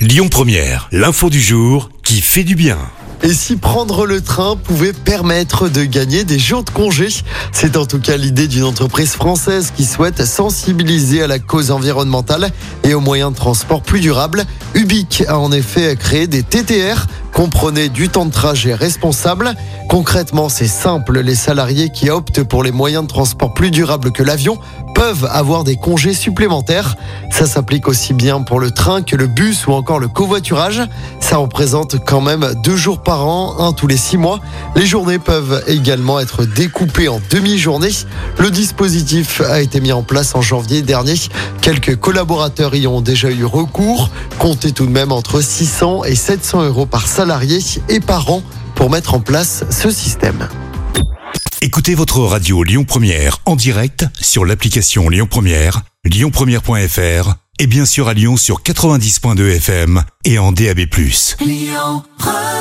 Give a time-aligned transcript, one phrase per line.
[0.00, 2.78] Lyon Première, l'info du jour qui fait du bien.
[3.22, 7.08] Et si prendre le train pouvait permettre de gagner des jours de congé?
[7.52, 12.48] C'est en tout cas l'idée d'une entreprise française qui souhaite sensibiliser à la cause environnementale
[12.82, 14.44] et aux moyens de transport plus durables.
[14.72, 19.54] Ubique a en effet créé des TTR Comprenez du temps de trajet responsable.
[19.88, 24.22] Concrètement, c'est simple, les salariés qui optent pour les moyens de transport plus durables que
[24.22, 24.58] l'avion
[24.94, 26.96] peuvent avoir des congés supplémentaires.
[27.30, 30.82] Ça s'applique aussi bien pour le train que le bus ou encore le covoiturage.
[31.20, 34.40] Ça représente quand même deux jours par an, un tous les six mois.
[34.76, 38.04] Les journées peuvent également être découpées en demi-journées.
[38.38, 41.14] Le dispositif a été mis en place en janvier dernier.
[41.62, 44.10] Quelques collaborateurs y ont déjà eu recours.
[44.38, 47.58] Comptez tout de même entre 600 et 700 euros par salarié
[47.90, 48.42] et par an
[48.74, 50.48] pour mettre en place ce système.
[51.60, 58.08] Écoutez votre radio Lyon Première en direct sur l'application Lyon Première, lyonpremière.fr et bien sûr
[58.08, 60.78] à Lyon sur 90.2 FM et en DAB+.
[61.44, 62.59] Lyon Première